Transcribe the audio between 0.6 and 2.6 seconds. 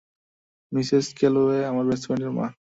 Mrs Calloway আমার বেস্টফ্রেন্ডের মা।